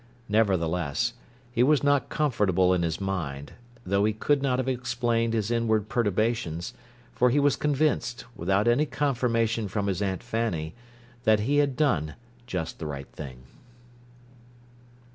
[0.29, 1.13] Nevertheless,
[1.51, 3.53] he was not comfortable in his mind;
[3.85, 6.73] though he could not have explained his inward perturbations,
[7.13, 10.73] for he was convinced, without any confirmation from his Aunt Fanny,
[11.23, 12.15] that he had done
[12.47, 13.43] "just the right thing."